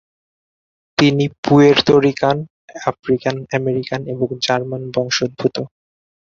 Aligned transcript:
তিনি 0.97 1.25
Puerto 1.43 1.93
Rican, 1.99 2.37
African 2.85 3.35
American 3.57 4.01
এবং 4.13 4.27
German 4.45 4.83
বংশোদ্ভূত। 4.95 5.55